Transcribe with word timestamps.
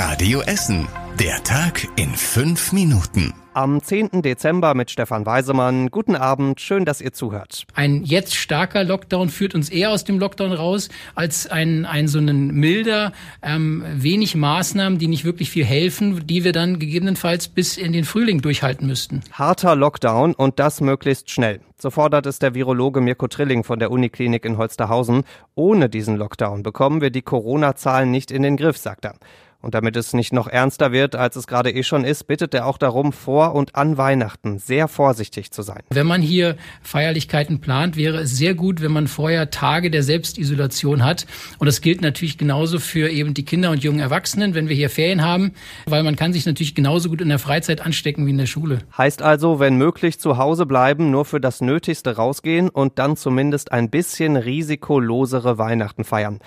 Radio 0.00 0.42
Essen. 0.42 0.86
Der 1.18 1.42
Tag 1.42 1.88
in 1.96 2.10
fünf 2.10 2.72
Minuten. 2.72 3.34
Am 3.52 3.82
10. 3.82 4.22
Dezember 4.22 4.74
mit 4.74 4.92
Stefan 4.92 5.26
Weisemann. 5.26 5.90
Guten 5.90 6.14
Abend, 6.14 6.60
schön, 6.60 6.84
dass 6.84 7.00
ihr 7.00 7.12
zuhört. 7.12 7.64
Ein 7.74 8.04
jetzt 8.04 8.36
starker 8.36 8.84
Lockdown 8.84 9.28
führt 9.28 9.56
uns 9.56 9.68
eher 9.68 9.90
aus 9.90 10.04
dem 10.04 10.20
Lockdown 10.20 10.52
raus, 10.52 10.88
als 11.16 11.48
ein, 11.48 11.84
ein 11.84 12.06
so 12.06 12.20
ein 12.20 12.46
milder, 12.54 13.10
ähm, 13.42 13.82
wenig 13.92 14.36
Maßnahmen, 14.36 15.00
die 15.00 15.08
nicht 15.08 15.24
wirklich 15.24 15.50
viel 15.50 15.64
helfen, 15.64 16.24
die 16.28 16.44
wir 16.44 16.52
dann 16.52 16.78
gegebenenfalls 16.78 17.48
bis 17.48 17.76
in 17.76 17.92
den 17.92 18.04
Frühling 18.04 18.40
durchhalten 18.40 18.86
müssten. 18.86 19.22
Harter 19.32 19.74
Lockdown 19.74 20.32
und 20.32 20.60
das 20.60 20.80
möglichst 20.80 21.28
schnell. 21.28 21.58
So 21.76 21.90
fordert 21.90 22.26
es 22.26 22.38
der 22.38 22.54
Virologe 22.54 23.00
Mirko 23.00 23.26
Trilling 23.26 23.64
von 23.64 23.80
der 23.80 23.90
Uniklinik 23.90 24.44
in 24.44 24.58
Holsterhausen. 24.58 25.24
Ohne 25.56 25.88
diesen 25.88 26.16
Lockdown 26.16 26.62
bekommen 26.62 27.00
wir 27.00 27.10
die 27.10 27.22
Corona-Zahlen 27.22 28.12
nicht 28.12 28.30
in 28.30 28.44
den 28.44 28.56
Griff, 28.56 28.78
sagt 28.78 29.04
er. 29.04 29.16
Und 29.60 29.74
damit 29.74 29.96
es 29.96 30.12
nicht 30.12 30.32
noch 30.32 30.46
ernster 30.46 30.92
wird, 30.92 31.16
als 31.16 31.34
es 31.34 31.48
gerade 31.48 31.72
eh 31.72 31.82
schon 31.82 32.04
ist, 32.04 32.28
bittet 32.28 32.54
er 32.54 32.64
auch 32.64 32.78
darum, 32.78 33.12
vor 33.12 33.56
und 33.56 33.74
an 33.74 33.98
Weihnachten 33.98 34.60
sehr 34.60 34.86
vorsichtig 34.86 35.50
zu 35.50 35.62
sein. 35.62 35.82
Wenn 35.90 36.06
man 36.06 36.22
hier 36.22 36.56
Feierlichkeiten 36.80 37.60
plant, 37.60 37.96
wäre 37.96 38.18
es 38.18 38.36
sehr 38.36 38.54
gut, 38.54 38.82
wenn 38.82 38.92
man 38.92 39.08
vorher 39.08 39.50
Tage 39.50 39.90
der 39.90 40.04
Selbstisolation 40.04 41.04
hat. 41.04 41.26
Und 41.58 41.66
das 41.66 41.80
gilt 41.80 42.02
natürlich 42.02 42.38
genauso 42.38 42.78
für 42.78 43.10
eben 43.10 43.34
die 43.34 43.44
Kinder 43.44 43.72
und 43.72 43.82
jungen 43.82 43.98
Erwachsenen, 43.98 44.54
wenn 44.54 44.68
wir 44.68 44.76
hier 44.76 44.90
Ferien 44.90 45.22
haben, 45.22 45.52
weil 45.86 46.04
man 46.04 46.14
kann 46.14 46.32
sich 46.32 46.46
natürlich 46.46 46.76
genauso 46.76 47.08
gut 47.08 47.20
in 47.20 47.28
der 47.28 47.40
Freizeit 47.40 47.84
anstecken 47.84 48.26
wie 48.26 48.30
in 48.30 48.38
der 48.38 48.46
Schule. 48.46 48.78
Heißt 48.96 49.22
also, 49.22 49.58
wenn 49.58 49.76
möglich 49.76 50.20
zu 50.20 50.38
Hause 50.38 50.66
bleiben, 50.66 51.10
nur 51.10 51.24
für 51.24 51.40
das 51.40 51.60
Nötigste 51.60 52.14
rausgehen 52.14 52.68
und 52.68 53.00
dann 53.00 53.16
zumindest 53.16 53.72
ein 53.72 53.90
bisschen 53.90 54.36
risikolosere 54.36 55.58
Weihnachten 55.58 56.04
feiern. 56.04 56.38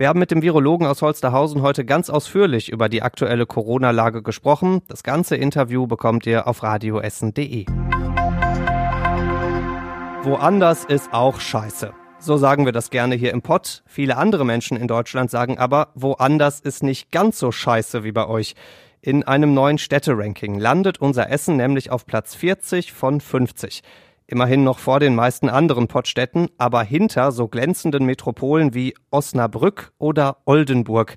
Wir 0.00 0.06
haben 0.06 0.20
mit 0.20 0.30
dem 0.30 0.42
Virologen 0.42 0.86
aus 0.86 1.02
Holsterhausen 1.02 1.60
heute 1.60 1.84
ganz 1.84 2.08
ausführlich 2.08 2.70
über 2.70 2.88
die 2.88 3.02
aktuelle 3.02 3.46
Corona-Lage 3.46 4.22
gesprochen. 4.22 4.80
Das 4.86 5.02
ganze 5.02 5.34
Interview 5.34 5.88
bekommt 5.88 6.24
ihr 6.24 6.46
auf 6.46 6.62
radioessen.de. 6.62 7.66
Woanders 10.22 10.84
ist 10.84 11.12
auch 11.12 11.40
scheiße. 11.40 11.92
So 12.20 12.36
sagen 12.36 12.64
wir 12.64 12.70
das 12.70 12.90
gerne 12.90 13.16
hier 13.16 13.32
im 13.32 13.42
Pott. 13.42 13.82
Viele 13.86 14.16
andere 14.16 14.44
Menschen 14.44 14.76
in 14.76 14.86
Deutschland 14.86 15.32
sagen 15.32 15.58
aber, 15.58 15.88
woanders 15.96 16.60
ist 16.60 16.84
nicht 16.84 17.10
ganz 17.10 17.40
so 17.40 17.50
scheiße 17.50 18.04
wie 18.04 18.12
bei 18.12 18.28
euch. 18.28 18.54
In 19.00 19.24
einem 19.24 19.52
neuen 19.52 19.78
Städteranking 19.78 20.60
landet 20.60 21.00
unser 21.00 21.28
Essen 21.28 21.56
nämlich 21.56 21.90
auf 21.90 22.06
Platz 22.06 22.36
40 22.36 22.92
von 22.92 23.20
50. 23.20 23.82
Immerhin 24.30 24.62
noch 24.62 24.78
vor 24.78 25.00
den 25.00 25.14
meisten 25.14 25.48
anderen 25.48 25.88
Pottstädten, 25.88 26.48
aber 26.58 26.82
hinter 26.82 27.32
so 27.32 27.48
glänzenden 27.48 28.04
Metropolen 28.04 28.74
wie 28.74 28.94
Osnabrück 29.10 29.92
oder 29.96 30.36
Oldenburg. 30.44 31.16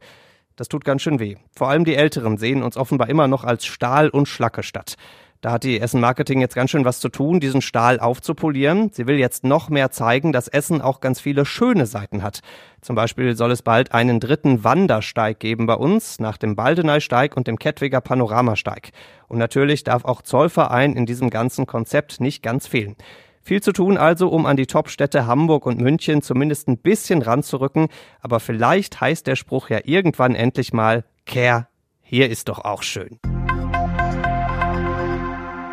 Das 0.55 0.69
tut 0.69 0.85
ganz 0.85 1.01
schön 1.01 1.19
weh. 1.19 1.35
Vor 1.53 1.67
allem 1.67 1.83
die 1.83 1.95
Älteren 1.95 2.37
sehen 2.37 2.63
uns 2.63 2.77
offenbar 2.77 3.09
immer 3.09 3.27
noch 3.27 3.43
als 3.43 3.65
Stahl- 3.65 4.09
und 4.09 4.29
Schlacke-Stadt. 4.29 4.95
Da 5.41 5.53
hat 5.53 5.63
die 5.63 5.81
Essen 5.81 5.99
Marketing 5.99 6.39
jetzt 6.39 6.53
ganz 6.53 6.69
schön 6.69 6.85
was 6.85 6.99
zu 6.99 7.09
tun, 7.09 7.39
diesen 7.39 7.63
Stahl 7.63 7.99
aufzupolieren. 7.99 8.91
Sie 8.93 9.07
will 9.07 9.17
jetzt 9.17 9.43
noch 9.43 9.69
mehr 9.69 9.89
zeigen, 9.89 10.31
dass 10.31 10.47
Essen 10.47 10.81
auch 10.81 10.99
ganz 10.99 11.19
viele 11.19 11.45
schöne 11.45 11.87
Seiten 11.87 12.21
hat. 12.21 12.41
Zum 12.79 12.95
Beispiel 12.95 13.35
soll 13.35 13.49
es 13.49 13.63
bald 13.63 13.91
einen 13.91 14.19
dritten 14.19 14.63
Wandersteig 14.63 15.39
geben 15.39 15.65
bei 15.65 15.73
uns, 15.73 16.19
nach 16.19 16.37
dem 16.37 16.55
Baldeneysteig 16.55 17.35
und 17.35 17.47
dem 17.47 17.57
Kettwiger 17.57 18.01
Panoramasteig. 18.01 18.91
Und 19.27 19.39
natürlich 19.39 19.83
darf 19.83 20.05
auch 20.05 20.21
Zollverein 20.21 20.93
in 20.93 21.07
diesem 21.07 21.31
ganzen 21.31 21.65
Konzept 21.65 22.21
nicht 22.21 22.43
ganz 22.43 22.67
fehlen. 22.67 22.95
Viel 23.41 23.63
zu 23.63 23.71
tun 23.71 23.97
also, 23.97 24.29
um 24.29 24.45
an 24.45 24.57
die 24.57 24.67
Topstädte 24.67 25.25
Hamburg 25.25 25.65
und 25.65 25.81
München 25.81 26.21
zumindest 26.21 26.67
ein 26.67 26.77
bisschen 26.77 27.23
ranzurücken. 27.23 27.87
Aber 28.21 28.39
vielleicht 28.39 29.01
heißt 29.01 29.25
der 29.25 29.35
Spruch 29.35 29.71
ja 29.71 29.79
irgendwann 29.85 30.35
endlich 30.35 30.71
mal, 30.71 31.03
Care, 31.25 31.67
hier 32.03 32.29
ist 32.29 32.47
doch 32.47 32.59
auch 32.59 32.83
schön. 32.83 33.17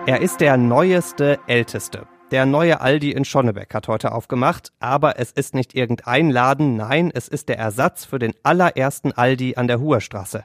Er 0.08 0.22
ist 0.22 0.40
der 0.40 0.56
neueste, 0.56 1.38
älteste. 1.48 2.06
Der 2.30 2.46
neue 2.46 2.80
Aldi 2.80 3.10
in 3.10 3.26
Schonnebeck 3.26 3.74
hat 3.74 3.88
heute 3.88 4.12
aufgemacht, 4.12 4.72
aber 4.80 5.18
es 5.18 5.32
ist 5.32 5.54
nicht 5.54 5.74
irgendein 5.74 6.30
Laden, 6.30 6.76
nein, 6.76 7.10
es 7.14 7.28
ist 7.28 7.50
der 7.50 7.58
Ersatz 7.58 8.06
für 8.06 8.18
den 8.18 8.32
allerersten 8.42 9.12
Aldi 9.12 9.56
an 9.56 9.68
der 9.68 9.80
Huerstraße. 9.80 10.44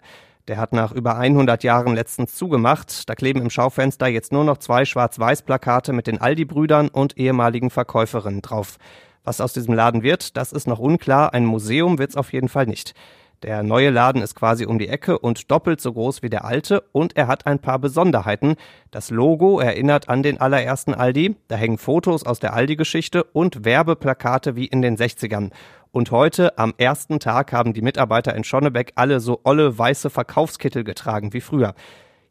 Der 0.49 0.57
hat 0.57 0.73
nach 0.73 0.91
über 0.91 1.15
100 1.15 1.63
Jahren 1.63 1.95
letztens 1.95 2.35
zugemacht. 2.35 3.07
Da 3.09 3.15
kleben 3.15 3.41
im 3.41 3.49
Schaufenster 3.49 4.07
jetzt 4.07 4.33
nur 4.33 4.43
noch 4.43 4.57
zwei 4.57 4.83
Schwarz-Weiß-Plakate 4.83 5.93
mit 5.93 6.07
den 6.07 6.19
Aldi-Brüdern 6.19 6.89
und 6.89 7.17
ehemaligen 7.17 7.69
Verkäuferinnen 7.69 8.41
drauf. 8.41 8.75
Was 9.23 9.39
aus 9.39 9.53
diesem 9.53 9.75
Laden 9.75 10.03
wird, 10.03 10.35
das 10.35 10.51
ist 10.51 10.67
noch 10.67 10.79
unklar. 10.79 11.33
Ein 11.33 11.45
Museum 11.45 11.99
wird's 11.99 12.17
auf 12.17 12.33
jeden 12.33 12.49
Fall 12.49 12.65
nicht. 12.65 12.95
Der 13.43 13.61
neue 13.61 13.89
Laden 13.89 14.21
ist 14.21 14.35
quasi 14.35 14.65
um 14.65 14.79
die 14.79 14.87
Ecke 14.87 15.19
und 15.19 15.51
doppelt 15.51 15.81
so 15.81 15.91
groß 15.91 16.23
wie 16.23 16.29
der 16.29 16.45
alte 16.45 16.79
und 16.93 17.17
er 17.17 17.27
hat 17.27 17.45
ein 17.45 17.59
paar 17.59 17.77
Besonderheiten. 17.77 18.55
Das 18.89 19.09
Logo 19.09 19.59
erinnert 19.59 20.07
an 20.07 20.23
den 20.23 20.39
allerersten 20.39 20.93
Aldi, 20.93 21.35
da 21.49 21.57
hängen 21.57 21.77
Fotos 21.77 22.25
aus 22.25 22.39
der 22.39 22.53
Aldi-Geschichte 22.53 23.25
und 23.25 23.65
Werbeplakate 23.65 24.55
wie 24.55 24.65
in 24.65 24.81
den 24.81 24.95
60ern. 24.95 25.51
Und 25.91 26.09
heute, 26.11 26.57
am 26.57 26.73
ersten 26.77 27.19
Tag, 27.19 27.51
haben 27.51 27.73
die 27.73 27.81
Mitarbeiter 27.81 28.33
in 28.33 28.45
Schonnebeck 28.45 28.93
alle 28.95 29.19
so 29.19 29.41
olle 29.43 29.77
weiße 29.77 30.09
Verkaufskittel 30.09 30.85
getragen 30.85 31.33
wie 31.33 31.41
früher. 31.41 31.75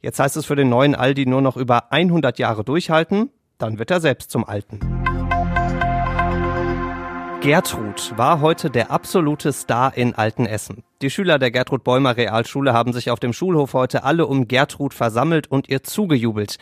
Jetzt 0.00 0.18
heißt 0.18 0.38
es 0.38 0.46
für 0.46 0.56
den 0.56 0.70
neuen 0.70 0.94
Aldi 0.94 1.26
nur 1.26 1.42
noch 1.42 1.58
über 1.58 1.92
100 1.92 2.38
Jahre 2.38 2.64
durchhalten, 2.64 3.28
dann 3.58 3.78
wird 3.78 3.90
er 3.90 4.00
selbst 4.00 4.30
zum 4.30 4.44
Alten. 4.44 5.01
Gertrud 7.42 8.16
war 8.16 8.40
heute 8.40 8.70
der 8.70 8.92
absolute 8.92 9.52
Star 9.52 9.96
in 9.96 10.14
Altenessen. 10.14 10.84
Die 11.02 11.10
Schüler 11.10 11.40
der 11.40 11.50
Gertrud 11.50 11.82
Bäumer 11.82 12.16
Realschule 12.16 12.72
haben 12.72 12.92
sich 12.92 13.10
auf 13.10 13.18
dem 13.18 13.32
Schulhof 13.32 13.74
heute 13.74 14.04
alle 14.04 14.26
um 14.26 14.46
Gertrud 14.46 14.94
versammelt 14.94 15.50
und 15.50 15.68
ihr 15.68 15.82
zugejubelt. 15.82 16.58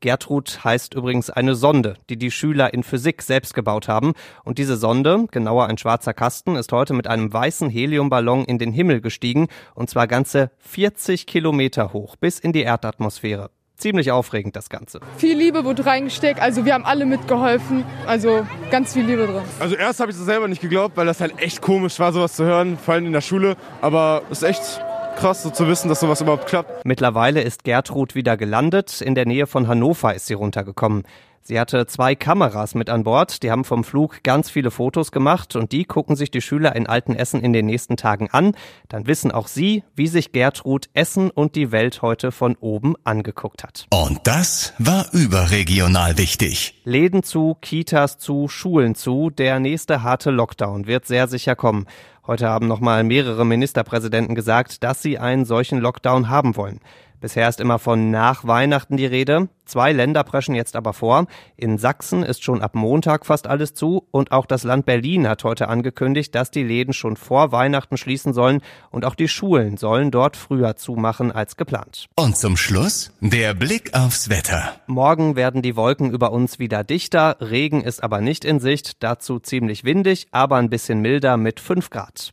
Gertrud 0.00 0.64
heißt 0.64 0.94
übrigens 0.94 1.30
eine 1.30 1.54
Sonde, 1.54 1.94
die 2.10 2.16
die 2.16 2.32
Schüler 2.32 2.74
in 2.74 2.82
Physik 2.82 3.22
selbst 3.22 3.54
gebaut 3.54 3.86
haben. 3.86 4.14
Und 4.42 4.58
diese 4.58 4.76
Sonde, 4.76 5.26
genauer 5.30 5.66
ein 5.68 5.78
schwarzer 5.78 6.14
Kasten, 6.14 6.56
ist 6.56 6.72
heute 6.72 6.94
mit 6.94 7.06
einem 7.06 7.32
weißen 7.32 7.70
Heliumballon 7.70 8.44
in 8.44 8.58
den 8.58 8.72
Himmel 8.72 9.00
gestiegen, 9.00 9.46
und 9.76 9.88
zwar 9.88 10.08
ganze 10.08 10.50
40 10.58 11.28
Kilometer 11.28 11.92
hoch, 11.92 12.16
bis 12.16 12.40
in 12.40 12.52
die 12.52 12.62
Erdatmosphäre 12.62 13.50
ziemlich 13.76 14.10
aufregend, 14.10 14.56
das 14.56 14.68
Ganze. 14.68 15.00
Viel 15.16 15.36
Liebe 15.36 15.64
wurde 15.64 15.84
reingesteckt, 15.84 16.40
also 16.40 16.64
wir 16.64 16.74
haben 16.74 16.84
alle 16.84 17.06
mitgeholfen, 17.06 17.84
also 18.06 18.46
ganz 18.70 18.92
viel 18.94 19.04
Liebe 19.04 19.26
drin. 19.26 19.42
Also 19.60 19.76
erst 19.76 20.00
habe 20.00 20.10
ich 20.10 20.16
das 20.16 20.26
selber 20.26 20.48
nicht 20.48 20.60
geglaubt, 20.60 20.96
weil 20.96 21.06
das 21.06 21.20
halt 21.20 21.38
echt 21.38 21.60
komisch 21.60 21.98
war, 21.98 22.12
sowas 22.12 22.34
zu 22.34 22.44
hören, 22.44 22.78
vor 22.78 22.94
allem 22.94 23.06
in 23.06 23.12
der 23.12 23.20
Schule, 23.20 23.56
aber 23.80 24.22
es 24.30 24.42
ist 24.42 24.48
echt 24.48 24.80
krass, 25.16 25.42
so 25.42 25.50
zu 25.50 25.68
wissen, 25.68 25.88
dass 25.88 26.00
sowas 26.00 26.20
überhaupt 26.20 26.46
klappt. 26.46 26.84
Mittlerweile 26.84 27.42
ist 27.42 27.64
Gertrud 27.64 28.14
wieder 28.14 28.36
gelandet, 28.36 29.00
in 29.00 29.14
der 29.14 29.26
Nähe 29.26 29.46
von 29.46 29.68
Hannover 29.68 30.14
ist 30.14 30.26
sie 30.26 30.34
runtergekommen. 30.34 31.04
Sie 31.46 31.60
hatte 31.60 31.86
zwei 31.86 32.14
Kameras 32.14 32.74
mit 32.74 32.88
an 32.88 33.04
Bord, 33.04 33.42
die 33.42 33.50
haben 33.50 33.64
vom 33.64 33.84
Flug 33.84 34.22
ganz 34.22 34.48
viele 34.48 34.70
Fotos 34.70 35.12
gemacht 35.12 35.56
und 35.56 35.72
die 35.72 35.84
gucken 35.84 36.16
sich 36.16 36.30
die 36.30 36.40
Schüler 36.40 36.74
in 36.74 36.86
Altenessen 36.86 37.42
in 37.42 37.52
den 37.52 37.66
nächsten 37.66 37.98
Tagen 37.98 38.30
an. 38.30 38.56
Dann 38.88 39.06
wissen 39.06 39.30
auch 39.30 39.46
sie, 39.46 39.84
wie 39.94 40.06
sich 40.06 40.32
Gertrud 40.32 40.88
Essen 40.94 41.30
und 41.30 41.54
die 41.54 41.70
Welt 41.70 42.00
heute 42.00 42.32
von 42.32 42.56
oben 42.56 42.94
angeguckt 43.04 43.62
hat. 43.62 43.86
Und 43.92 44.20
das 44.24 44.72
war 44.78 45.04
überregional 45.12 46.16
wichtig. 46.16 46.80
Läden 46.84 47.22
zu, 47.22 47.58
Kitas 47.60 48.16
zu, 48.16 48.48
Schulen 48.48 48.94
zu, 48.94 49.28
der 49.28 49.60
nächste 49.60 50.02
harte 50.02 50.30
Lockdown 50.30 50.86
wird 50.86 51.04
sehr 51.04 51.28
sicher 51.28 51.56
kommen. 51.56 51.84
Heute 52.26 52.48
haben 52.48 52.68
nochmal 52.68 53.04
mehrere 53.04 53.44
Ministerpräsidenten 53.44 54.34
gesagt, 54.34 54.82
dass 54.82 55.02
sie 55.02 55.18
einen 55.18 55.44
solchen 55.44 55.78
Lockdown 55.78 56.30
haben 56.30 56.56
wollen. 56.56 56.80
Bisher 57.24 57.48
ist 57.48 57.58
immer 57.58 57.78
von 57.78 58.10
nach 58.10 58.46
Weihnachten 58.46 58.98
die 58.98 59.06
Rede. 59.06 59.48
Zwei 59.64 59.92
Länder 59.92 60.22
preschen 60.24 60.54
jetzt 60.54 60.76
aber 60.76 60.92
vor. 60.92 61.24
In 61.56 61.78
Sachsen 61.78 62.22
ist 62.22 62.44
schon 62.44 62.60
ab 62.60 62.74
Montag 62.74 63.24
fast 63.24 63.46
alles 63.46 63.72
zu 63.72 64.06
und 64.10 64.30
auch 64.30 64.44
das 64.44 64.62
Land 64.62 64.84
Berlin 64.84 65.26
hat 65.26 65.42
heute 65.42 65.68
angekündigt, 65.68 66.34
dass 66.34 66.50
die 66.50 66.62
Läden 66.62 66.92
schon 66.92 67.16
vor 67.16 67.50
Weihnachten 67.50 67.96
schließen 67.96 68.34
sollen 68.34 68.60
und 68.90 69.06
auch 69.06 69.14
die 69.14 69.28
Schulen 69.28 69.78
sollen 69.78 70.10
dort 70.10 70.36
früher 70.36 70.76
zumachen 70.76 71.32
als 71.32 71.56
geplant. 71.56 72.08
Und 72.14 72.36
zum 72.36 72.58
Schluss 72.58 73.10
der 73.20 73.54
Blick 73.54 73.94
aufs 73.94 74.28
Wetter. 74.28 74.74
Morgen 74.86 75.34
werden 75.34 75.62
die 75.62 75.76
Wolken 75.76 76.10
über 76.10 76.30
uns 76.30 76.58
wieder 76.58 76.84
dichter, 76.84 77.38
Regen 77.40 77.80
ist 77.80 78.02
aber 78.02 78.20
nicht 78.20 78.44
in 78.44 78.60
Sicht, 78.60 79.02
dazu 79.02 79.38
ziemlich 79.38 79.82
windig, 79.82 80.26
aber 80.30 80.56
ein 80.56 80.68
bisschen 80.68 81.00
milder 81.00 81.38
mit 81.38 81.58
5 81.58 81.88
Grad. 81.88 82.32